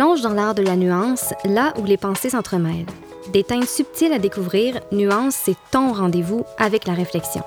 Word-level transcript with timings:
plonge 0.00 0.22
dans 0.22 0.32
l'art 0.32 0.54
de 0.54 0.62
la 0.62 0.76
nuance, 0.76 1.34
là 1.44 1.74
où 1.78 1.84
les 1.84 1.98
pensées 1.98 2.30
s'entremêlent. 2.30 2.86
Des 3.34 3.44
teintes 3.44 3.68
subtiles 3.68 4.14
à 4.14 4.18
découvrir, 4.18 4.80
Nuance, 4.92 5.34
c'est 5.34 5.56
ton 5.70 5.92
rendez-vous 5.92 6.46
avec 6.56 6.86
la 6.86 6.94
réflexion. 6.94 7.42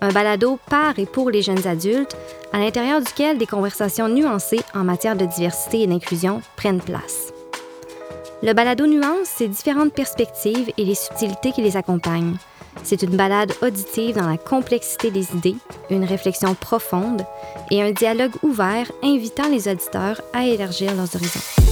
Un 0.00 0.12
balado 0.12 0.60
par 0.70 0.96
et 1.00 1.06
pour 1.06 1.28
les 1.28 1.42
jeunes 1.42 1.66
adultes, 1.66 2.16
à 2.52 2.60
l'intérieur 2.60 3.00
duquel 3.00 3.36
des 3.36 3.46
conversations 3.46 4.08
nuancées 4.08 4.60
en 4.74 4.84
matière 4.84 5.16
de 5.16 5.24
diversité 5.24 5.82
et 5.82 5.86
d'inclusion 5.88 6.40
prennent 6.54 6.80
place. 6.80 7.32
Le 8.44 8.52
balado 8.52 8.86
Nuance, 8.86 9.26
c'est 9.36 9.48
différentes 9.48 9.92
perspectives 9.92 10.70
et 10.78 10.84
les 10.84 10.94
subtilités 10.94 11.50
qui 11.50 11.62
les 11.62 11.76
accompagnent. 11.76 12.36
C'est 12.84 13.02
une 13.02 13.16
balade 13.16 13.54
auditive 13.60 14.14
dans 14.14 14.28
la 14.28 14.36
complexité 14.36 15.10
des 15.10 15.32
idées, 15.32 15.56
une 15.90 16.04
réflexion 16.04 16.54
profonde 16.54 17.22
et 17.72 17.82
un 17.82 17.90
dialogue 17.90 18.36
ouvert 18.44 18.88
invitant 19.02 19.48
les 19.48 19.66
auditeurs 19.66 20.20
à 20.32 20.46
élargir 20.46 20.94
leurs 20.94 21.12
horizons. 21.16 21.67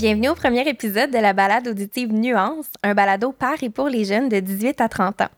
Bienvenue 0.00 0.30
au 0.30 0.34
premier 0.34 0.66
épisode 0.66 1.10
de 1.10 1.18
la 1.18 1.34
balade 1.34 1.68
auditive 1.68 2.10
Nuance, 2.10 2.68
un 2.82 2.94
balado 2.94 3.32
par 3.32 3.62
et 3.62 3.68
pour 3.68 3.90
les 3.90 4.06
jeunes 4.06 4.30
de 4.30 4.40
18 4.40 4.80
à 4.80 4.88
30 4.88 5.20
ans. 5.20 5.28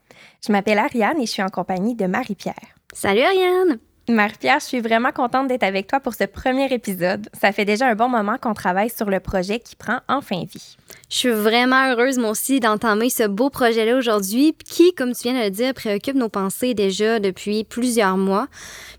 Je 0.47 0.52
m'appelle 0.52 0.79
Ariane 0.79 1.19
et 1.21 1.27
je 1.27 1.33
suis 1.33 1.43
en 1.43 1.48
compagnie 1.48 1.97
de 1.97 2.07
Marie-Pierre. 2.07 2.55
Salut 2.93 3.23
Ariane! 3.23 3.80
Marie-Pierre, 4.09 4.61
je 4.61 4.66
suis 4.66 4.80
vraiment 4.80 5.11
contente 5.11 5.48
d'être 5.48 5.65
avec 5.65 5.88
toi 5.88 5.98
pour 5.98 6.15
ce 6.15 6.23
premier 6.23 6.73
épisode. 6.73 7.29
Ça 7.33 7.51
fait 7.51 7.65
déjà 7.65 7.88
un 7.88 7.97
bon 7.97 8.09
moment 8.09 8.37
qu'on 8.41 8.55
travaille 8.55 8.91
sur 8.91 9.11
le 9.11 9.19
projet 9.19 9.59
qui 9.59 9.75
prend 9.75 9.98
enfin 10.09 10.45
vie. 10.45 10.77
Je 11.10 11.16
suis 11.16 11.30
vraiment 11.30 11.91
heureuse, 11.91 12.19
moi 12.19 12.30
aussi, 12.30 12.60
d'entamer 12.60 13.10
ce 13.10 13.27
beau 13.27 13.51
projet-là 13.51 13.97
aujourd'hui, 13.97 14.55
qui, 14.65 14.95
comme 14.95 15.13
tu 15.13 15.24
viens 15.24 15.41
de 15.41 15.45
le 15.45 15.51
dire, 15.51 15.74
préoccupe 15.74 16.15
nos 16.15 16.29
pensées 16.29 16.74
déjà 16.74 17.19
depuis 17.19 17.65
plusieurs 17.65 18.16
mois. 18.16 18.46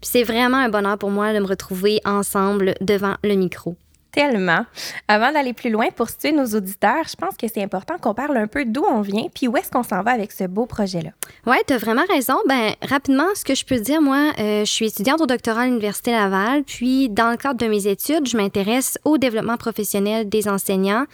Puis 0.02 0.10
c'est 0.12 0.24
vraiment 0.24 0.58
un 0.58 0.68
bonheur 0.68 0.98
pour 0.98 1.10
moi 1.10 1.32
de 1.32 1.40
me 1.40 1.48
retrouver 1.48 2.02
ensemble 2.04 2.74
devant 2.82 3.16
le 3.24 3.36
micro 3.36 3.78
tellement. 4.14 4.66
Avant 5.08 5.32
d'aller 5.32 5.54
plus 5.54 5.70
loin 5.70 5.88
pour 5.96 6.10
situer 6.10 6.32
nos 6.32 6.46
auditeurs, 6.46 7.06
je 7.10 7.16
pense 7.16 7.36
que 7.36 7.48
c'est 7.54 7.64
important 7.64 7.98
qu'on 8.00 8.14
parle 8.14 8.38
un 8.38 8.48
peu 8.48 8.64
d'où 8.64 8.86
on 8.90 9.02
vient 9.02 9.26
puis 9.34 9.48
où 9.48 9.58
est-ce 9.58 9.70
qu'on 9.70 9.84
s'en 9.84 10.02
va 10.04 10.12
avec 10.12 10.32
ce 10.32 10.46
beau 10.46 10.66
projet-là. 10.66 11.10
Oui, 11.46 11.58
tu 11.68 11.74
as 11.74 11.78
vraiment 11.78 12.04
raison. 12.10 12.36
Ben, 12.48 12.74
rapidement, 12.82 13.28
ce 13.36 13.44
que 13.44 13.56
je 13.56 13.66
peux 13.66 13.80
dire, 13.80 14.02
moi, 14.02 14.32
euh, 14.40 14.64
je 14.64 14.72
suis 14.72 14.86
étudiante 14.86 15.20
au 15.20 15.26
doctorat 15.26 15.62
à 15.62 15.66
l'Université 15.66 16.12
Laval, 16.12 16.64
puis 16.64 17.10
dans 17.10 17.32
le 17.32 17.38
cadre 17.38 17.60
de 17.60 17.68
mes 17.68 17.88
études, 17.88 18.28
je 18.28 18.38
m'intéresse 18.38 18.98
au 19.04 19.18
développement 19.18 19.58
professionnel 19.58 20.30
des 20.30 20.48
enseignants 20.48 21.06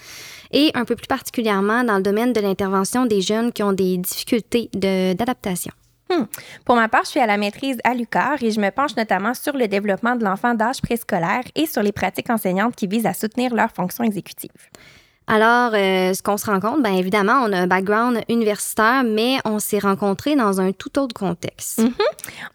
et 0.51 0.71
un 0.73 0.85
peu 0.85 0.95
plus 0.95 1.07
particulièrement 1.07 1.83
dans 1.83 1.97
le 1.97 2.03
domaine 2.03 2.33
de 2.33 2.41
l'intervention 2.41 3.05
des 3.05 3.21
jeunes 3.21 3.51
qui 3.51 3.63
ont 3.63 3.73
des 3.73 3.97
difficultés 3.97 4.69
d'adaptation. 4.73 5.71
Hmm. 6.09 6.23
Pour 6.65 6.75
ma 6.75 6.87
part, 6.87 7.03
je 7.03 7.09
suis 7.09 7.19
à 7.19 7.27
la 7.27 7.37
maîtrise 7.37 7.77
à 7.83 7.93
l'UQAR 7.93 8.41
et 8.41 8.51
je 8.51 8.59
me 8.59 8.71
penche 8.71 8.95
notamment 8.95 9.33
sur 9.33 9.55
le 9.55 9.67
développement 9.67 10.15
de 10.15 10.23
l'enfant 10.23 10.55
d'âge 10.55 10.81
préscolaire 10.81 11.43
et 11.55 11.67
sur 11.67 11.83
les 11.83 11.91
pratiques 11.91 12.29
enseignantes 12.29 12.75
qui 12.75 12.87
visent 12.87 13.05
à 13.05 13.13
soutenir 13.13 13.53
leurs 13.53 13.71
fonctions 13.71 14.03
exécutives. 14.03 14.49
Alors, 15.31 15.73
euh, 15.75 16.11
ce 16.15 16.23
qu'on 16.23 16.37
se 16.37 16.47
rend 16.47 16.59
compte, 16.59 16.81
bien 16.81 16.95
évidemment, 16.95 17.43
on 17.45 17.53
a 17.53 17.57
un 17.59 17.67
background 17.67 18.19
universitaire, 18.29 19.03
mais 19.03 19.37
on 19.45 19.59
s'est 19.59 19.77
rencontrés 19.77 20.35
dans 20.35 20.59
un 20.59 20.71
tout 20.71 20.97
autre 20.97 21.13
contexte. 21.13 21.81
Mm-hmm. 21.81 21.91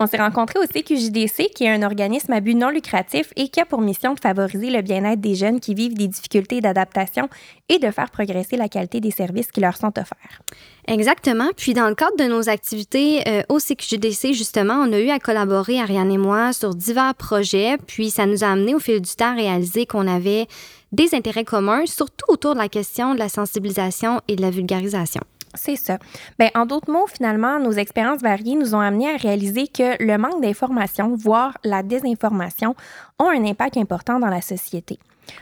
On 0.00 0.08
s'est 0.08 0.16
rencontrés 0.16 0.58
au 0.58 0.66
CQJDC, 0.66 1.50
qui 1.54 1.64
est 1.64 1.70
un 1.70 1.84
organisme 1.84 2.32
à 2.32 2.40
but 2.40 2.56
non 2.56 2.70
lucratif 2.70 3.32
et 3.36 3.46
qui 3.46 3.60
a 3.60 3.64
pour 3.64 3.80
mission 3.80 4.14
de 4.14 4.18
favoriser 4.18 4.70
le 4.70 4.82
bien-être 4.82 5.20
des 5.20 5.36
jeunes 5.36 5.60
qui 5.60 5.74
vivent 5.74 5.94
des 5.94 6.08
difficultés 6.08 6.60
d'adaptation 6.60 7.28
et 7.68 7.78
de 7.78 7.92
faire 7.92 8.10
progresser 8.10 8.56
la 8.56 8.68
qualité 8.68 8.98
des 8.98 9.12
services 9.12 9.52
qui 9.52 9.60
leur 9.60 9.76
sont 9.76 9.96
offerts. 9.96 10.42
Exactement. 10.86 11.48
Puis 11.56 11.72
dans 11.72 11.88
le 11.88 11.94
cadre 11.94 12.16
de 12.18 12.24
nos 12.24 12.48
activités 12.48 13.26
euh, 13.26 13.42
au 13.48 13.58
CQJDC, 13.58 14.34
justement, 14.34 14.74
on 14.74 14.92
a 14.92 15.00
eu 15.00 15.10
à 15.10 15.18
collaborer, 15.18 15.80
Ariane 15.80 16.12
et 16.12 16.18
moi, 16.18 16.52
sur 16.52 16.74
divers 16.74 17.14
projets. 17.14 17.76
Puis 17.86 18.10
ça 18.10 18.26
nous 18.26 18.44
a 18.44 18.48
amené 18.48 18.74
au 18.74 18.78
fil 18.78 19.00
du 19.00 19.14
temps 19.14 19.32
à 19.32 19.34
réaliser 19.34 19.86
qu'on 19.86 20.06
avait 20.06 20.46
des 20.92 21.14
intérêts 21.14 21.44
communs, 21.44 21.86
surtout 21.86 22.26
autour 22.28 22.54
de 22.54 22.60
la 22.60 22.68
question 22.68 23.14
de 23.14 23.18
la 23.18 23.28
sensibilisation 23.28 24.20
et 24.28 24.36
de 24.36 24.42
la 24.42 24.50
vulgarisation. 24.50 25.22
C'est 25.54 25.76
ça. 25.76 25.98
Ben, 26.38 26.50
en 26.54 26.66
d'autres 26.66 26.90
mots, 26.90 27.06
finalement, 27.06 27.58
nos 27.58 27.72
expériences 27.72 28.20
variées 28.20 28.56
nous 28.56 28.74
ont 28.74 28.80
amené 28.80 29.10
à 29.10 29.16
réaliser 29.16 29.68
que 29.68 30.02
le 30.02 30.18
manque 30.18 30.42
d'information, 30.42 31.14
voire 31.16 31.56
la 31.64 31.82
désinformation, 31.82 32.74
ont 33.18 33.28
un 33.28 33.44
impact 33.44 33.76
important 33.76 34.18
dans 34.18 34.28
la 34.28 34.40
société. 34.40 34.98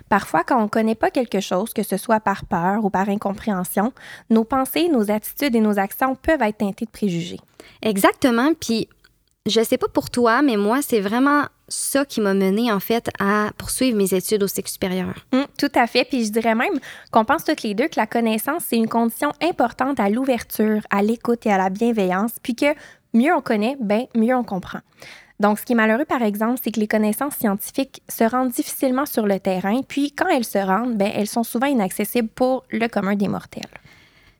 Parfois, 0.08 0.44
quand 0.44 0.58
on 0.58 0.64
ne 0.64 0.68
connaît 0.68 0.94
pas 0.94 1.10
quelque 1.10 1.40
chose, 1.40 1.72
que 1.72 1.82
ce 1.82 1.96
soit 1.96 2.20
par 2.20 2.44
peur 2.44 2.84
ou 2.84 2.90
par 2.90 3.08
incompréhension, 3.08 3.92
nos 4.30 4.44
pensées, 4.44 4.88
nos 4.88 5.10
attitudes 5.10 5.56
et 5.56 5.60
nos 5.60 5.78
actions 5.78 6.14
peuvent 6.14 6.42
être 6.42 6.58
teintées 6.58 6.84
de 6.84 6.90
préjugés. 6.90 7.40
Exactement. 7.82 8.52
Puis, 8.58 8.88
je 9.46 9.62
sais 9.62 9.78
pas 9.78 9.88
pour 9.88 10.10
toi, 10.10 10.42
mais 10.42 10.56
moi, 10.56 10.82
c'est 10.82 11.00
vraiment 11.00 11.44
ça 11.72 12.04
qui 12.04 12.20
m'a 12.20 12.34
mené 12.34 12.70
en 12.70 12.80
fait 12.80 13.10
à 13.18 13.50
poursuivre 13.56 13.96
mes 13.96 14.14
études 14.14 14.42
au 14.42 14.48
cycle 14.48 14.70
supérieur. 14.70 15.14
Hum, 15.32 15.46
tout 15.58 15.72
à 15.74 15.86
fait. 15.86 16.04
Puis 16.04 16.26
je 16.26 16.32
dirais 16.32 16.54
même 16.54 16.78
qu'on 17.10 17.24
pense 17.24 17.44
toutes 17.44 17.62
les 17.62 17.74
deux 17.74 17.88
que 17.88 17.98
la 17.98 18.06
connaissance, 18.06 18.64
c'est 18.68 18.76
une 18.76 18.88
condition 18.88 19.32
importante 19.42 19.98
à 20.00 20.08
l'ouverture, 20.08 20.80
à 20.90 21.02
l'écoute 21.02 21.46
et 21.46 21.52
à 21.52 21.58
la 21.58 21.70
bienveillance, 21.70 22.32
puis 22.42 22.54
que 22.54 22.74
mieux 23.14 23.34
on 23.34 23.40
connaît, 23.40 23.76
ben 23.80 24.06
mieux 24.14 24.34
on 24.34 24.44
comprend. 24.44 24.80
Donc, 25.40 25.58
ce 25.58 25.64
qui 25.64 25.72
est 25.72 25.76
malheureux, 25.76 26.04
par 26.04 26.22
exemple, 26.22 26.60
c'est 26.62 26.70
que 26.70 26.78
les 26.78 26.86
connaissances 26.86 27.34
scientifiques 27.34 28.00
se 28.08 28.22
rendent 28.22 28.52
difficilement 28.52 29.06
sur 29.06 29.26
le 29.26 29.40
terrain, 29.40 29.80
puis 29.82 30.12
quand 30.12 30.28
elles 30.28 30.44
se 30.44 30.58
rendent, 30.58 30.96
ben, 30.96 31.10
elles 31.12 31.26
sont 31.26 31.42
souvent 31.42 31.66
inaccessibles 31.66 32.28
pour 32.28 32.64
le 32.70 32.86
commun 32.86 33.16
des 33.16 33.26
mortels. 33.26 33.64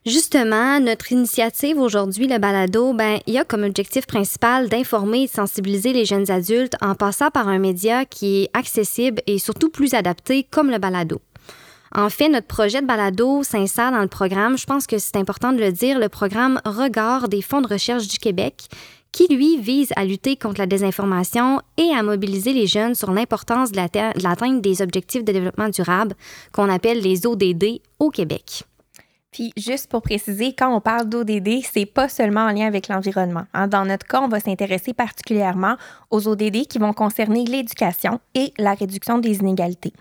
Justement, 0.05 0.81
notre 0.81 1.13
initiative 1.13 1.79
aujourd'hui, 1.79 2.27
le 2.27 2.37
balado, 2.37 2.91
ben, 2.91 3.19
il 3.25 3.37
a 3.37 3.45
comme 3.45 3.63
objectif 3.63 4.05
principal 4.05 4.67
d'informer 4.67 5.23
et 5.23 5.27
de 5.27 5.31
sensibiliser 5.31 5.93
les 5.93 6.03
jeunes 6.03 6.29
adultes 6.29 6.75
en 6.81 6.93
passant 6.93 7.31
par 7.31 7.47
un 7.47 7.57
média 7.57 8.03
qui 8.03 8.43
est 8.43 8.49
accessible 8.53 9.21
et 9.27 9.39
surtout 9.39 9.69
plus 9.69 9.93
adapté 9.93 10.43
comme 10.43 10.69
le 10.69 10.77
balado. 10.77 11.21
En 11.95 12.09
fait, 12.09 12.27
notre 12.27 12.47
projet 12.47 12.81
de 12.81 12.85
balado 12.87 13.43
s'insère 13.43 13.93
dans 13.93 14.01
le 14.01 14.09
programme, 14.09 14.57
je 14.57 14.65
pense 14.65 14.87
que 14.87 14.97
c'est 14.97 15.15
important 15.15 15.53
de 15.53 15.59
le 15.59 15.71
dire, 15.71 15.99
le 15.99 16.09
programme 16.09 16.59
Regard 16.65 17.29
des 17.29 17.41
fonds 17.41 17.61
de 17.61 17.67
recherche 17.67 18.09
du 18.09 18.17
Québec, 18.17 18.67
qui, 19.13 19.33
lui, 19.33 19.57
vise 19.57 19.93
à 19.95 20.03
lutter 20.03 20.35
contre 20.35 20.59
la 20.59 20.65
désinformation 20.65 21.61
et 21.77 21.95
à 21.95 22.03
mobiliser 22.03 22.51
les 22.51 22.67
jeunes 22.67 22.95
sur 22.95 23.13
l'importance 23.13 23.71
de 23.71 23.77
l'atteinte 23.77 24.61
des 24.61 24.81
objectifs 24.81 25.23
de 25.23 25.31
développement 25.31 25.69
durable 25.69 26.15
qu'on 26.51 26.67
appelle 26.67 26.99
les 26.99 27.25
ODD 27.25 27.79
au 27.99 28.09
Québec. 28.09 28.65
Puis 29.33 29.51
juste 29.57 29.89
pour 29.89 30.03
préciser, 30.03 30.53
quand 30.53 30.73
on 30.73 30.79
parle 30.79 31.09
d'ODD, 31.09 31.63
c'est 31.63 31.87
pas 31.87 32.07
seulement 32.07 32.41
en 32.41 32.51
lien 32.51 32.67
avec 32.67 32.87
l'environnement. 32.87 33.45
Hein. 33.53 33.67
Dans 33.67 33.83
notre 33.83 34.05
cas, 34.05 34.21
on 34.21 34.27
va 34.27 34.39
s'intéresser 34.39 34.93
particulièrement 34.93 35.75
aux 36.11 36.27
ODD 36.27 36.67
qui 36.67 36.77
vont 36.77 36.93
concerner 36.93 37.43
l'éducation 37.43 38.19
et 38.35 38.53
la 38.59 38.75
réduction 38.75 39.17
des 39.17 39.39
inégalités. 39.39 39.91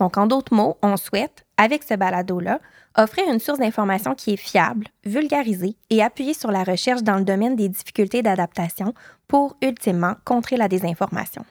Donc, 0.00 0.16
en 0.16 0.26
d'autres 0.26 0.54
mots, 0.54 0.78
on 0.82 0.96
souhaite, 0.96 1.44
avec 1.58 1.84
ce 1.84 1.94
balado-là, 1.94 2.60
offrir 2.96 3.30
une 3.30 3.40
source 3.40 3.58
d'information 3.58 4.14
qui 4.14 4.32
est 4.32 4.36
fiable, 4.36 4.88
vulgarisée 5.04 5.76
et 5.90 6.02
appuyée 6.02 6.34
sur 6.34 6.50
la 6.50 6.64
recherche 6.64 7.02
dans 7.02 7.16
le 7.16 7.24
domaine 7.24 7.56
des 7.56 7.68
difficultés 7.68 8.22
d'adaptation 8.22 8.94
pour, 9.28 9.56
ultimement, 9.60 10.14
contrer 10.24 10.56
la 10.56 10.68
désinformation. 10.68 11.44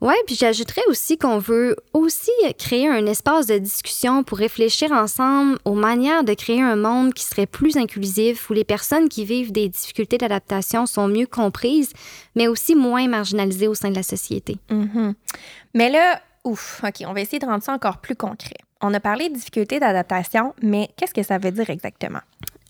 Oui, 0.00 0.14
puis 0.26 0.34
j'ajouterais 0.34 0.82
aussi 0.88 1.18
qu'on 1.18 1.38
veut 1.38 1.76
aussi 1.92 2.30
créer 2.58 2.88
un 2.88 3.04
espace 3.04 3.46
de 3.46 3.58
discussion 3.58 4.24
pour 4.24 4.38
réfléchir 4.38 4.92
ensemble 4.92 5.58
aux 5.66 5.74
manières 5.74 6.24
de 6.24 6.32
créer 6.32 6.62
un 6.62 6.76
monde 6.76 7.12
qui 7.12 7.24
serait 7.24 7.46
plus 7.46 7.76
inclusif, 7.76 8.48
où 8.48 8.54
les 8.54 8.64
personnes 8.64 9.10
qui 9.10 9.26
vivent 9.26 9.52
des 9.52 9.68
difficultés 9.68 10.16
d'adaptation 10.16 10.86
sont 10.86 11.06
mieux 11.06 11.26
comprises, 11.26 11.92
mais 12.34 12.48
aussi 12.48 12.74
moins 12.74 13.08
marginalisées 13.08 13.68
au 13.68 13.74
sein 13.74 13.90
de 13.90 13.96
la 13.96 14.02
société. 14.02 14.56
Mm-hmm. 14.70 15.14
Mais 15.74 15.90
là, 15.90 16.20
ouf, 16.44 16.80
OK, 16.82 17.04
on 17.06 17.12
va 17.12 17.20
essayer 17.20 17.38
de 17.38 17.46
rendre 17.46 17.62
ça 17.62 17.74
encore 17.74 17.98
plus 17.98 18.16
concret. 18.16 18.56
On 18.80 18.94
a 18.94 19.00
parlé 19.00 19.28
de 19.28 19.34
difficultés 19.34 19.78
d'adaptation, 19.78 20.54
mais 20.62 20.88
qu'est-ce 20.96 21.12
que 21.12 21.22
ça 21.22 21.36
veut 21.36 21.50
dire 21.50 21.68
exactement? 21.68 22.20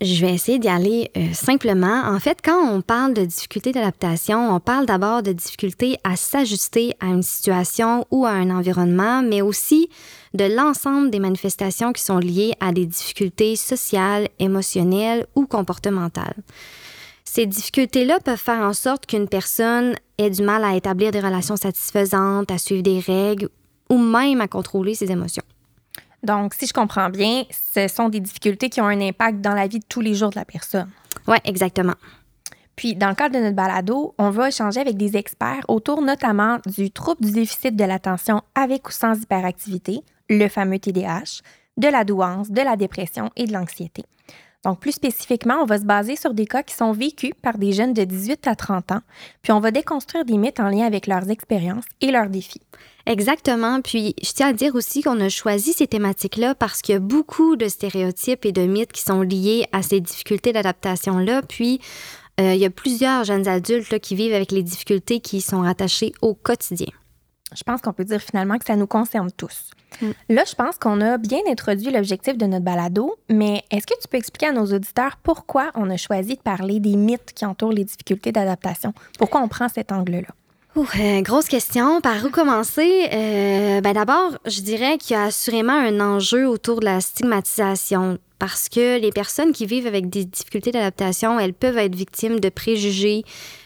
Je 0.02 0.24
vais 0.24 0.32
essayer 0.32 0.58
d'y 0.58 0.68
aller 0.68 1.10
euh, 1.14 1.34
simplement. 1.34 2.04
En 2.06 2.18
fait, 2.20 2.38
quand 2.42 2.72
on 2.72 2.80
parle 2.80 3.12
de 3.12 3.22
difficultés 3.22 3.72
d'adaptation, 3.72 4.54
on 4.54 4.58
parle 4.58 4.86
d'abord 4.86 5.22
de 5.22 5.32
difficultés 5.32 5.98
à 6.04 6.16
s'ajuster 6.16 6.94
à 7.00 7.06
une 7.08 7.22
situation 7.22 8.06
ou 8.10 8.24
à 8.24 8.30
un 8.30 8.48
environnement, 8.48 9.22
mais 9.22 9.42
aussi 9.42 9.90
de 10.32 10.44
l'ensemble 10.44 11.10
des 11.10 11.18
manifestations 11.18 11.92
qui 11.92 12.02
sont 12.02 12.18
liées 12.18 12.54
à 12.60 12.72
des 12.72 12.86
difficultés 12.86 13.56
sociales, 13.56 14.28
émotionnelles 14.38 15.26
ou 15.34 15.44
comportementales. 15.44 16.36
Ces 17.26 17.44
difficultés-là 17.44 18.20
peuvent 18.20 18.38
faire 18.38 18.62
en 18.62 18.72
sorte 18.72 19.04
qu'une 19.04 19.28
personne 19.28 19.94
ait 20.16 20.30
du 20.30 20.42
mal 20.42 20.64
à 20.64 20.76
établir 20.76 21.10
des 21.10 21.20
relations 21.20 21.56
satisfaisantes, 21.56 22.50
à 22.50 22.56
suivre 22.56 22.82
des 22.82 23.00
règles 23.00 23.50
ou 23.90 23.98
même 23.98 24.40
à 24.40 24.48
contrôler 24.48 24.94
ses 24.94 25.12
émotions. 25.12 25.44
Donc, 26.22 26.54
si 26.54 26.66
je 26.66 26.72
comprends 26.72 27.08
bien, 27.08 27.44
ce 27.50 27.88
sont 27.88 28.08
des 28.08 28.20
difficultés 28.20 28.68
qui 28.68 28.80
ont 28.80 28.86
un 28.86 29.00
impact 29.00 29.40
dans 29.40 29.54
la 29.54 29.66
vie 29.66 29.78
de 29.78 29.84
tous 29.88 30.00
les 30.00 30.14
jours 30.14 30.30
de 30.30 30.36
la 30.36 30.44
personne. 30.44 30.90
Oui, 31.26 31.38
exactement. 31.44 31.94
Puis, 32.76 32.94
dans 32.94 33.08
le 33.08 33.14
cadre 33.14 33.34
de 33.34 33.42
notre 33.42 33.56
balado, 33.56 34.14
on 34.18 34.30
va 34.30 34.48
échanger 34.48 34.80
avec 34.80 34.96
des 34.96 35.16
experts 35.16 35.64
autour 35.68 36.02
notamment 36.02 36.58
du 36.66 36.90
trouble 36.90 37.24
du 37.24 37.32
déficit 37.32 37.76
de 37.76 37.84
l'attention 37.84 38.42
avec 38.54 38.88
ou 38.88 38.92
sans 38.92 39.20
hyperactivité, 39.20 40.00
le 40.28 40.48
fameux 40.48 40.78
TDAH, 40.78 41.42
de 41.76 41.88
la 41.88 42.04
douance, 42.04 42.50
de 42.50 42.62
la 42.62 42.76
dépression 42.76 43.30
et 43.36 43.46
de 43.46 43.52
l'anxiété. 43.52 44.04
Donc, 44.64 44.80
plus 44.80 44.92
spécifiquement, 44.92 45.62
on 45.62 45.64
va 45.64 45.78
se 45.78 45.84
baser 45.84 46.16
sur 46.16 46.34
des 46.34 46.46
cas 46.46 46.62
qui 46.62 46.74
sont 46.74 46.92
vécus 46.92 47.32
par 47.40 47.56
des 47.56 47.72
jeunes 47.72 47.94
de 47.94 48.04
18 48.04 48.46
à 48.46 48.54
30 48.54 48.92
ans, 48.92 49.00
puis 49.42 49.52
on 49.52 49.60
va 49.60 49.70
déconstruire 49.70 50.26
des 50.26 50.36
mythes 50.36 50.60
en 50.60 50.68
lien 50.68 50.84
avec 50.84 51.06
leurs 51.06 51.30
expériences 51.30 51.84
et 52.02 52.10
leurs 52.10 52.28
défis. 52.28 52.60
Exactement. 53.06 53.80
Puis, 53.80 54.14
je 54.22 54.32
tiens 54.32 54.48
à 54.48 54.52
dire 54.52 54.74
aussi 54.74 55.02
qu'on 55.02 55.18
a 55.20 55.30
choisi 55.30 55.72
ces 55.72 55.86
thématiques-là 55.86 56.54
parce 56.54 56.82
qu'il 56.82 56.92
y 56.92 56.96
a 56.96 57.00
beaucoup 57.00 57.56
de 57.56 57.68
stéréotypes 57.68 58.44
et 58.44 58.52
de 58.52 58.62
mythes 58.62 58.92
qui 58.92 59.02
sont 59.02 59.22
liés 59.22 59.66
à 59.72 59.82
ces 59.82 60.00
difficultés 60.00 60.52
d'adaptation-là. 60.52 61.40
Puis, 61.42 61.80
euh, 62.38 62.54
il 62.54 62.60
y 62.60 62.66
a 62.66 62.70
plusieurs 62.70 63.24
jeunes 63.24 63.48
adultes 63.48 63.98
qui 64.00 64.14
vivent 64.14 64.34
avec 64.34 64.52
les 64.52 64.62
difficultés 64.62 65.20
qui 65.20 65.40
sont 65.40 65.62
rattachées 65.62 66.12
au 66.20 66.34
quotidien. 66.34 66.88
Je 67.54 67.62
pense 67.62 67.80
qu'on 67.80 67.92
peut 67.92 68.04
dire 68.04 68.20
finalement 68.20 68.58
que 68.58 68.64
ça 68.64 68.76
nous 68.76 68.86
concerne 68.86 69.30
tous. 69.30 69.70
Mm. 70.00 70.10
Là, 70.30 70.44
je 70.48 70.54
pense 70.54 70.78
qu'on 70.78 71.00
a 71.00 71.18
bien 71.18 71.40
introduit 71.48 71.90
l'objectif 71.90 72.36
de 72.36 72.46
notre 72.46 72.64
balado, 72.64 73.16
mais 73.28 73.64
est-ce 73.70 73.86
que 73.86 74.00
tu 74.00 74.08
peux 74.08 74.18
expliquer 74.18 74.46
à 74.46 74.52
nos 74.52 74.66
auditeurs 74.66 75.18
pourquoi 75.22 75.70
on 75.74 75.90
a 75.90 75.96
choisi 75.96 76.36
de 76.36 76.40
parler 76.40 76.80
des 76.80 76.96
mythes 76.96 77.32
qui 77.34 77.44
entourent 77.44 77.72
les 77.72 77.84
difficultés 77.84 78.32
d'adaptation? 78.32 78.94
Pourquoi 79.18 79.40
on 79.40 79.48
prend 79.48 79.68
cet 79.68 79.92
angle-là? 79.92 80.28
Euh, 80.76 81.20
grosse 81.22 81.48
question. 81.48 82.00
Par 82.00 82.24
où 82.24 82.30
commencer? 82.30 83.08
Euh, 83.12 83.80
ben 83.80 83.92
D'abord, 83.92 84.38
je 84.46 84.60
dirais 84.60 84.98
qu'il 84.98 85.16
y 85.16 85.18
a 85.18 85.24
assurément 85.24 85.72
un 85.72 86.00
enjeu 86.00 86.48
autour 86.48 86.80
de 86.80 86.84
la 86.84 87.00
stigmatisation 87.00 88.18
parce 88.38 88.70
que 88.70 88.98
les 88.98 89.10
personnes 89.10 89.52
qui 89.52 89.66
vivent 89.66 89.86
avec 89.86 90.08
des 90.08 90.24
difficultés 90.24 90.72
d'adaptation, 90.72 91.38
elles 91.38 91.52
peuvent 91.52 91.76
être 91.76 91.94
victimes 91.94 92.40
de 92.40 92.48
préjugés, 92.48 93.22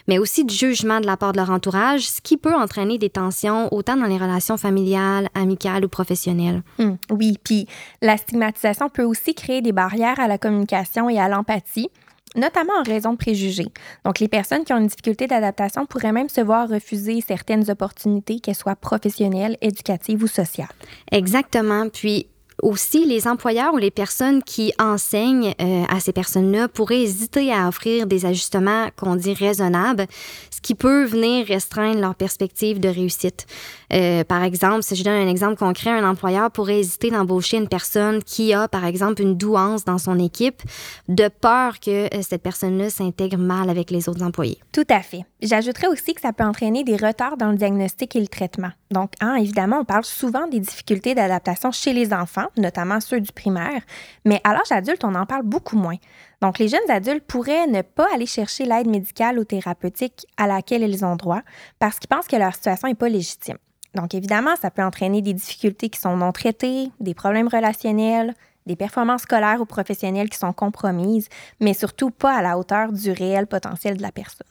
mais 0.07 0.17
aussi 0.17 0.43
de 0.43 0.49
jugements 0.51 0.99
de 0.99 1.05
la 1.05 1.15
part 1.15 1.31
de 1.31 1.37
leur 1.37 1.49
entourage, 1.49 2.01
ce 2.01 2.19
qui 2.19 2.35
peut 2.35 2.53
entraîner 2.53 2.97
des 2.97 3.09
tensions 3.09 3.73
autant 3.73 3.95
dans 3.95 4.05
les 4.05 4.17
relations 4.17 4.57
familiales, 4.57 5.29
amicales 5.33 5.85
ou 5.85 5.87
professionnelles. 5.87 6.61
Hum, 6.77 6.97
oui, 7.09 7.37
puis 7.41 7.67
la 8.01 8.17
stigmatisation 8.17 8.89
peut 8.89 9.05
aussi 9.05 9.33
créer 9.33 9.61
des 9.61 9.71
barrières 9.71 10.19
à 10.19 10.27
la 10.27 10.37
communication 10.37 11.09
et 11.09 11.19
à 11.19 11.29
l'empathie 11.29 11.89
notamment 12.35 12.73
en 12.79 12.83
raison 12.83 13.13
de 13.13 13.17
préjugés. 13.17 13.67
Donc, 14.03 14.19
les 14.19 14.27
personnes 14.27 14.63
qui 14.63 14.73
ont 14.73 14.77
une 14.77 14.87
difficulté 14.87 15.27
d'adaptation 15.27 15.85
pourraient 15.85 16.11
même 16.11 16.29
se 16.29 16.41
voir 16.41 16.69
refuser 16.69 17.21
certaines 17.21 17.69
opportunités, 17.69 18.39
qu'elles 18.39 18.55
soient 18.55 18.75
professionnelles, 18.75 19.57
éducatives 19.61 20.23
ou 20.23 20.27
sociales. 20.27 20.69
Exactement. 21.11 21.89
Puis, 21.89 22.27
aussi, 22.61 23.05
les 23.05 23.27
employeurs 23.27 23.73
ou 23.73 23.77
les 23.77 23.91
personnes 23.91 24.41
qui 24.41 24.73
enseignent 24.79 25.53
euh, 25.61 25.83
à 25.89 25.99
ces 25.99 26.13
personnes-là 26.13 26.67
pourraient 26.67 27.01
hésiter 27.01 27.51
à 27.51 27.67
offrir 27.67 28.07
des 28.07 28.25
ajustements 28.25 28.87
qu'on 28.95 29.15
dit 29.15 29.33
raisonnables, 29.33 30.05
ce 30.51 30.61
qui 30.61 30.73
peut 30.73 31.03
venir 31.03 31.45
restreindre 31.47 31.99
leur 31.99 32.15
perspective 32.15 32.79
de 32.79 32.87
réussite. 32.87 33.45
Euh, 33.93 34.23
par 34.23 34.43
exemple, 34.43 34.83
si 34.83 34.95
je 34.95 35.03
donne 35.03 35.13
un 35.13 35.27
exemple 35.27 35.55
concret, 35.55 35.91
un 35.91 36.09
employeur 36.09 36.51
pourrait 36.51 36.79
hésiter 36.79 37.11
d'embaucher 37.11 37.57
une 37.57 37.67
personne 37.67 38.23
qui 38.23 38.53
a, 38.53 38.67
par 38.67 38.85
exemple, 38.85 39.21
une 39.21 39.35
douance 39.35 39.85
dans 39.85 39.97
son 39.97 40.19
équipe, 40.19 40.61
de 41.07 41.27
peur 41.27 41.79
que 41.79 42.05
euh, 42.05 42.21
cette 42.21 42.41
personne-là 42.41 42.89
s'intègre 42.89 43.37
mal 43.37 43.69
avec 43.69 43.91
les 43.91 44.09
autres 44.09 44.23
employés. 44.23 44.59
Tout 44.71 44.87
à 44.89 45.01
fait. 45.01 45.25
J'ajouterais 45.41 45.87
aussi 45.87 46.13
que 46.13 46.21
ça 46.21 46.33
peut 46.33 46.43
entraîner 46.43 46.83
des 46.83 46.95
retards 46.95 47.37
dans 47.37 47.51
le 47.51 47.57
diagnostic 47.57 48.15
et 48.15 48.19
le 48.19 48.27
traitement. 48.27 48.71
Donc, 48.91 49.11
hein, 49.21 49.35
évidemment, 49.35 49.79
on 49.79 49.85
parle 49.85 50.05
souvent 50.05 50.47
des 50.47 50.59
difficultés 50.59 51.15
d'adaptation 51.15 51.71
chez 51.71 51.93
les 51.93 52.13
enfants, 52.13 52.47
notamment 52.57 52.99
ceux 52.99 53.19
du 53.19 53.31
primaire, 53.31 53.81
mais 54.25 54.41
à 54.43 54.53
l'âge 54.53 54.71
adulte, 54.71 55.03
on 55.03 55.15
en 55.15 55.25
parle 55.25 55.43
beaucoup 55.43 55.77
moins. 55.77 55.97
Donc, 56.41 56.59
les 56.59 56.67
jeunes 56.67 56.89
adultes 56.89 57.25
pourraient 57.25 57.67
ne 57.67 57.81
pas 57.81 58.07
aller 58.13 58.25
chercher 58.25 58.65
l'aide 58.65 58.87
médicale 58.87 59.39
ou 59.39 59.43
thérapeutique 59.43 60.25
à 60.37 60.47
laquelle 60.47 60.83
ils 60.83 61.05
ont 61.05 61.15
droit 61.15 61.41
parce 61.79 61.99
qu'ils 61.99 62.09
pensent 62.09 62.27
que 62.27 62.35
leur 62.35 62.53
situation 62.53 62.87
n'est 62.87 62.95
pas 62.95 63.09
légitime. 63.09 63.57
Donc, 63.95 64.13
évidemment, 64.13 64.55
ça 64.61 64.71
peut 64.71 64.83
entraîner 64.83 65.21
des 65.21 65.33
difficultés 65.33 65.89
qui 65.89 65.99
sont 65.99 66.17
non 66.17 66.31
traitées, 66.31 66.91
des 66.99 67.13
problèmes 67.13 67.47
relationnels, 67.47 68.33
des 68.65 68.75
performances 68.75 69.21
scolaires 69.21 69.61
ou 69.61 69.65
professionnelles 69.65 70.29
qui 70.29 70.37
sont 70.37 70.53
compromises, 70.53 71.29
mais 71.59 71.73
surtout 71.73 72.11
pas 72.11 72.35
à 72.35 72.41
la 72.41 72.57
hauteur 72.57 72.91
du 72.91 73.11
réel 73.11 73.47
potentiel 73.47 73.97
de 73.97 74.01
la 74.01 74.11
personne. 74.11 74.47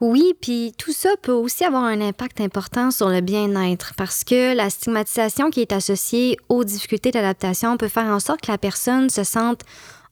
Oui, 0.00 0.32
puis 0.40 0.72
tout 0.78 0.92
ça 0.92 1.10
peut 1.20 1.32
aussi 1.32 1.62
avoir 1.62 1.84
un 1.84 2.00
impact 2.00 2.40
important 2.40 2.90
sur 2.90 3.10
le 3.10 3.20
bien-être 3.20 3.92
parce 3.98 4.24
que 4.24 4.56
la 4.56 4.70
stigmatisation 4.70 5.50
qui 5.50 5.60
est 5.60 5.72
associée 5.72 6.38
aux 6.48 6.64
difficultés 6.64 7.10
d'adaptation 7.10 7.76
peut 7.76 7.88
faire 7.88 8.06
en 8.06 8.18
sorte 8.18 8.40
que 8.40 8.50
la 8.50 8.56
personne 8.56 9.10
se 9.10 9.24
sente 9.24 9.60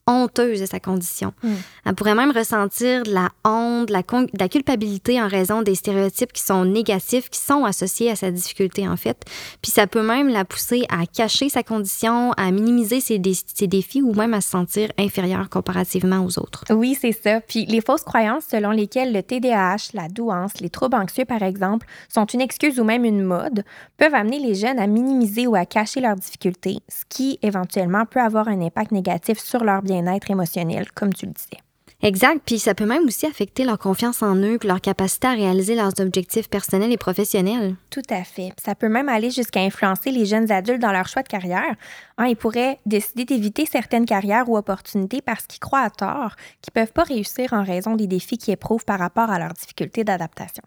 honteuse 0.09 0.61
de 0.61 0.67
sa 0.67 0.81
condition. 0.81 1.33
Mm. 1.45 1.49
Elle 1.87 1.95
pourrait 1.95 2.15
même 2.17 2.33
ressentir 2.33 3.05
de 3.05 3.13
la 3.13 3.29
honte, 3.45 3.87
de 3.89 3.93
la, 3.93 4.03
con- 4.03 4.23
de 4.23 4.39
la 4.41 4.49
culpabilité 4.49 5.21
en 5.23 5.29
raison 5.29 5.63
des 5.63 5.75
stéréotypes 5.77 6.33
qui 6.33 6.43
sont 6.43 6.65
négatifs, 6.65 7.31
qui 7.31 7.39
sont 7.39 7.65
associés 7.65 8.11
à 8.11 8.17
sa 8.17 8.31
difficulté, 8.31 8.89
en 8.89 8.97
fait. 8.97 9.23
Puis 9.63 9.71
ça 9.71 9.87
peut 9.87 10.03
même 10.03 10.29
la 10.29 10.45
pousser 10.45 10.85
à 10.89 11.07
cacher 11.07 11.49
sa 11.49 11.63
condition, 11.63 12.33
à 12.33 12.51
minimiser 12.51 13.01
ses, 13.01 13.19
dé- 13.19 13.35
ses 13.55 13.67
défis 13.67 14.03
ou 14.03 14.15
même 14.15 14.35
à 14.35 14.41
se 14.41 14.49
sentir 14.51 14.91
inférieure 14.99 15.49
comparativement 15.51 16.25
aux 16.25 16.39
autres. 16.39 16.65
Oui, 16.71 16.97
c'est 17.01 17.13
ça. 17.13 17.41
Puis 17.41 17.67
les 17.67 17.81
fausses 17.81 18.03
croyances 18.03 18.45
selon 18.51 18.71
lesquelles 18.71 19.13
le 19.13 19.23
TDAH, 19.23 19.91
la 19.95 20.09
douance, 20.09 20.61
les 20.61 20.71
troubles 20.71 20.97
anxieux, 20.97 21.27
par 21.27 21.43
exemple, 21.43 21.87
sont 22.13 22.25
une 22.25 22.41
excuse 22.41 22.81
ou 22.81 22.85
même 22.85 23.05
une 23.05 23.23
mode, 23.23 23.63
peuvent 23.99 24.15
amener 24.15 24.39
les 24.39 24.55
jeunes 24.55 24.79
à 24.79 24.87
minimiser 24.87 25.47
ou 25.47 25.55
à 25.55 25.67
cacher 25.67 26.01
leurs 26.01 26.17
difficultés, 26.17 26.79
ce 26.89 27.05
qui 27.09 27.39
éventuellement 27.43 28.05
peut 28.07 28.21
avoir 28.21 28.49
un 28.49 28.61
impact 28.63 28.93
négatif 28.93 29.39
sur 29.39 29.65
leur 29.65 29.83
bien-être 30.01 30.31
émotionnel, 30.31 30.91
comme 30.93 31.13
tu 31.13 31.27
le 31.27 31.33
disais. 31.33 31.63
Exact. 32.01 32.41
Puis 32.45 32.61
ça 32.61 32.75
peut 32.75 32.87
même 32.87 33.05
aussi 33.07 33.27
affecter 33.27 33.65
leur 33.65 33.79
confiance 33.79 34.23
en 34.23 34.37
eux 34.37 34.59
leur 34.63 34.81
capacité 34.81 35.27
à 35.27 35.33
réaliser 35.33 35.75
leurs 35.75 35.99
objectifs 36.01 36.49
personnels 36.49 36.93
et 36.93 36.97
professionnels. 36.97 37.75
Tout 37.91 38.03
à 38.09 38.23
fait. 38.23 38.53
Ça 38.63 38.77
peut 38.77 38.89
même 38.89 39.09
aller 39.09 39.31
jusqu'à 39.31 39.61
influencer 39.61 40.13
les 40.13 40.25
jeunes 40.25 40.53
adultes 40.53 40.81
dans 40.81 40.93
leur 40.93 41.09
choix 41.09 41.23
de 41.23 41.29
carrière. 41.29 41.75
Hein, 42.17 42.27
ils 42.27 42.37
pourraient 42.37 42.79
décider 42.87 43.25
d'éviter 43.25 43.67
certaines 43.67 44.07
carrières 44.07 44.49
ou 44.49 44.57
opportunités 44.57 45.23
parce 45.23 45.47
qu'ils 45.47 45.61
croient 45.61 45.81
à 45.81 45.91
tort 45.91 46.37
qu'ils 46.63 46.73
ne 46.77 46.83
peuvent 46.83 46.93
pas 46.93 47.03
réussir 47.03 47.53
en 47.53 47.65
raison 47.65 47.97
des 47.97 48.07
défis 48.07 48.39
qu'ils 48.39 48.55
éprouvent 48.55 48.85
par 48.85 49.01
rapport 49.01 49.31
à 49.31 49.41
leurs 49.41 49.55
difficultés 49.55 50.05
d'adaptation. 50.05 50.63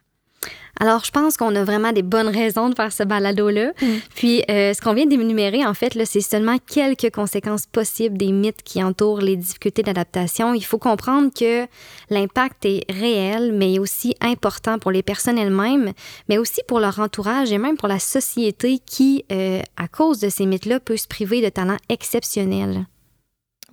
Alors, 0.81 1.05
je 1.05 1.11
pense 1.11 1.37
qu'on 1.37 1.55
a 1.55 1.63
vraiment 1.63 1.91
des 1.91 2.01
bonnes 2.01 2.27
raisons 2.27 2.67
de 2.69 2.73
faire 2.73 2.91
ce 2.91 3.03
balado-là. 3.03 3.71
Puis, 4.15 4.43
euh, 4.49 4.73
ce 4.73 4.81
qu'on 4.81 4.95
vient 4.95 5.05
d'énumérer, 5.05 5.63
en 5.63 5.75
fait, 5.75 5.93
c'est 6.05 6.21
seulement 6.21 6.57
quelques 6.57 7.13
conséquences 7.13 7.67
possibles 7.67 8.17
des 8.17 8.31
mythes 8.31 8.63
qui 8.63 8.83
entourent 8.83 9.19
les 9.19 9.35
difficultés 9.35 9.83
d'adaptation. 9.83 10.55
Il 10.55 10.65
faut 10.65 10.79
comprendre 10.79 11.29
que 11.39 11.67
l'impact 12.09 12.65
est 12.65 12.83
réel, 12.89 13.53
mais 13.53 13.77
aussi 13.77 14.15
important 14.21 14.79
pour 14.79 14.89
les 14.89 15.03
personnes 15.03 15.37
elles-mêmes, 15.37 15.93
mais 16.29 16.39
aussi 16.39 16.61
pour 16.67 16.79
leur 16.79 16.99
entourage 16.99 17.51
et 17.51 17.59
même 17.59 17.77
pour 17.77 17.87
la 17.87 17.99
société 17.99 18.79
qui, 18.83 19.23
euh, 19.31 19.61
à 19.77 19.87
cause 19.87 20.19
de 20.19 20.29
ces 20.29 20.47
mythes-là, 20.47 20.79
peut 20.79 20.97
se 20.97 21.07
priver 21.07 21.43
de 21.43 21.49
talents 21.49 21.77
exceptionnels. 21.89 22.87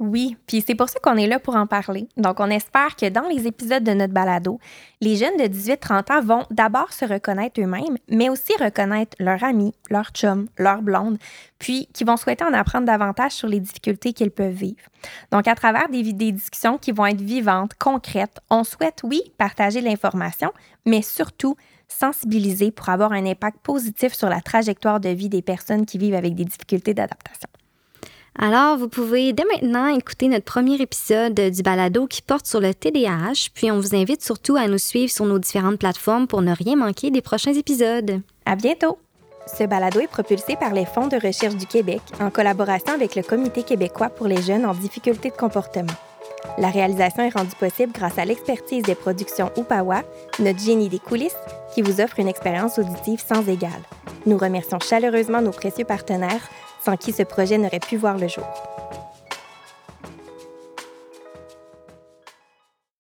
Oui, 0.00 0.36
puis 0.46 0.62
c'est 0.64 0.76
pour 0.76 0.88
ça 0.88 1.00
qu'on 1.00 1.16
est 1.16 1.26
là 1.26 1.40
pour 1.40 1.56
en 1.56 1.66
parler. 1.66 2.08
Donc, 2.16 2.38
on 2.38 2.50
espère 2.50 2.94
que 2.94 3.08
dans 3.08 3.28
les 3.28 3.48
épisodes 3.48 3.82
de 3.82 3.92
notre 3.92 4.12
balado, 4.12 4.60
les 5.00 5.16
jeunes 5.16 5.36
de 5.36 5.44
18-30 5.44 6.12
ans 6.12 6.22
vont 6.22 6.46
d'abord 6.52 6.92
se 6.92 7.04
reconnaître 7.04 7.60
eux-mêmes, 7.60 7.98
mais 8.08 8.28
aussi 8.28 8.52
reconnaître 8.60 9.16
leurs 9.18 9.42
amis, 9.42 9.74
leurs 9.90 10.10
chums, 10.10 10.48
leurs 10.56 10.82
blondes, 10.82 11.18
puis 11.58 11.88
qui 11.92 12.04
vont 12.04 12.16
souhaiter 12.16 12.44
en 12.44 12.52
apprendre 12.52 12.86
davantage 12.86 13.32
sur 13.32 13.48
les 13.48 13.58
difficultés 13.58 14.12
qu'ils 14.12 14.30
peuvent 14.30 14.52
vivre. 14.52 14.78
Donc, 15.32 15.48
à 15.48 15.56
travers 15.56 15.88
des, 15.88 16.12
des 16.12 16.30
discussions 16.30 16.78
qui 16.78 16.92
vont 16.92 17.06
être 17.06 17.20
vivantes, 17.20 17.72
concrètes, 17.76 18.38
on 18.50 18.62
souhaite, 18.62 19.00
oui, 19.02 19.20
partager 19.36 19.80
l'information, 19.80 20.52
mais 20.86 21.02
surtout 21.02 21.56
sensibiliser 21.88 22.70
pour 22.70 22.88
avoir 22.88 23.12
un 23.12 23.26
impact 23.26 23.58
positif 23.64 24.12
sur 24.12 24.28
la 24.28 24.40
trajectoire 24.40 25.00
de 25.00 25.08
vie 25.08 25.28
des 25.28 25.42
personnes 25.42 25.86
qui 25.86 25.98
vivent 25.98 26.14
avec 26.14 26.36
des 26.36 26.44
difficultés 26.44 26.94
d'adaptation. 26.94 27.48
Alors, 28.40 28.78
vous 28.78 28.88
pouvez 28.88 29.32
dès 29.32 29.44
maintenant 29.44 29.88
écouter 29.88 30.28
notre 30.28 30.44
premier 30.44 30.80
épisode 30.80 31.34
du 31.34 31.62
balado 31.62 32.06
qui 32.06 32.22
porte 32.22 32.46
sur 32.46 32.60
le 32.60 32.72
TDAH, 32.72 33.48
puis 33.52 33.72
on 33.72 33.80
vous 33.80 33.96
invite 33.96 34.22
surtout 34.22 34.54
à 34.54 34.68
nous 34.68 34.78
suivre 34.78 35.10
sur 35.10 35.24
nos 35.24 35.40
différentes 35.40 35.80
plateformes 35.80 36.28
pour 36.28 36.40
ne 36.40 36.54
rien 36.54 36.76
manquer 36.76 37.10
des 37.10 37.20
prochains 37.20 37.52
épisodes. 37.52 38.20
À 38.46 38.54
bientôt! 38.54 38.98
Ce 39.58 39.64
balado 39.64 39.98
est 39.98 40.06
propulsé 40.06 40.54
par 40.54 40.72
les 40.72 40.84
Fonds 40.84 41.08
de 41.08 41.16
recherche 41.16 41.56
du 41.56 41.66
Québec 41.66 42.00
en 42.20 42.30
collaboration 42.30 42.94
avec 42.94 43.16
le 43.16 43.24
Comité 43.24 43.64
québécois 43.64 44.08
pour 44.08 44.28
les 44.28 44.40
jeunes 44.40 44.66
en 44.66 44.74
difficulté 44.74 45.30
de 45.30 45.36
comportement. 45.36 45.94
La 46.58 46.70
réalisation 46.70 47.24
est 47.24 47.36
rendue 47.36 47.56
possible 47.58 47.92
grâce 47.92 48.18
à 48.18 48.24
l'expertise 48.24 48.84
des 48.84 48.94
productions 48.94 49.50
Upawa, 49.56 50.02
notre 50.38 50.60
génie 50.60 50.88
des 50.88 51.00
coulisses, 51.00 51.36
qui 51.74 51.82
vous 51.82 52.00
offre 52.00 52.20
une 52.20 52.28
expérience 52.28 52.78
auditive 52.78 53.20
sans 53.26 53.48
égale. 53.48 53.82
Nous 54.26 54.38
remercions 54.38 54.78
chaleureusement 54.78 55.40
nos 55.40 55.50
précieux 55.50 55.84
partenaires, 55.84 56.48
sans 56.84 56.96
qui 56.96 57.12
ce 57.12 57.22
projet 57.22 57.58
n'aurait 57.58 57.80
pu 57.80 57.96
voir 57.96 58.18
le 58.18 58.28
jour. 58.28 58.44